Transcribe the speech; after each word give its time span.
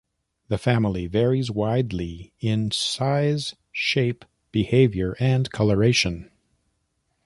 The 0.47 0.57
family 0.57 1.05
varies 1.05 1.51
widely 1.51 2.33
in 2.39 2.71
size, 2.71 3.53
shape, 3.71 4.25
behavior 4.51 5.15
and 5.19 5.51
coloration. 5.51 6.31